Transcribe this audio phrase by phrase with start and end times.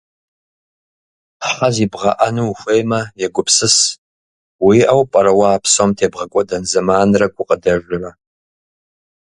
[1.49, 3.75] Хьэ зибгъэӏэну ухуеймэ, егупсыс,
[4.65, 8.09] уиӏэу пӏэрэ уэ а псом тебгъэкӏуэдэн зэманрэ гукъыдэжрэ.